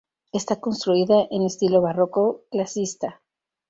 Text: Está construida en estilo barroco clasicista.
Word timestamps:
Está 0.31 0.59
construida 0.59 1.27
en 1.29 1.43
estilo 1.43 1.79
barroco 1.79 2.45
clasicista. 2.49 3.21